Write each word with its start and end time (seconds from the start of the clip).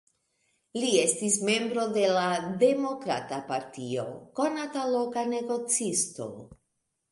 Li 0.83 0.87
estis 1.01 1.35
membro 1.49 1.83
de 1.97 2.05
la 2.13 2.23
Demokrata 2.65 3.39
Partio, 3.53 4.07
konata 4.41 4.89
loka 4.97 5.29
negocisto. 5.37 6.31